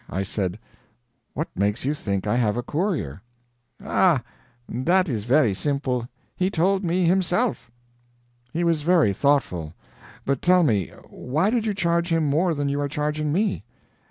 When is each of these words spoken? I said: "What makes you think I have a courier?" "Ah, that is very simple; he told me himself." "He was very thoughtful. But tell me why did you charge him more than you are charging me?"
I 0.09 0.23
said: 0.23 0.57
"What 1.35 1.47
makes 1.55 1.85
you 1.85 1.93
think 1.93 2.25
I 2.25 2.35
have 2.35 2.57
a 2.57 2.63
courier?" 2.63 3.21
"Ah, 3.85 4.23
that 4.67 5.07
is 5.07 5.25
very 5.25 5.53
simple; 5.53 6.09
he 6.35 6.49
told 6.49 6.83
me 6.83 7.03
himself." 7.03 7.69
"He 8.51 8.63
was 8.63 8.81
very 8.81 9.13
thoughtful. 9.13 9.75
But 10.25 10.41
tell 10.41 10.63
me 10.63 10.87
why 11.07 11.51
did 11.51 11.67
you 11.67 11.75
charge 11.75 12.11
him 12.11 12.25
more 12.25 12.55
than 12.55 12.67
you 12.67 12.81
are 12.81 12.89
charging 12.89 13.31
me?" 13.31 13.63